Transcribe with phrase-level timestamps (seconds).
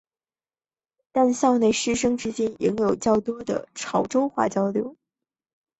[1.11, 4.97] 但校园内师生之间仍有较多的潮州话交流。